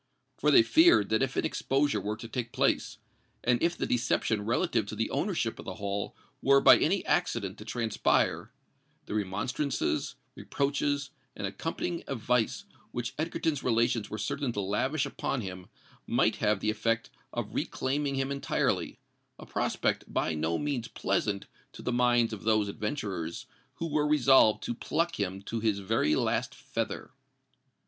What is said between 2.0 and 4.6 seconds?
were to take place, and if the deception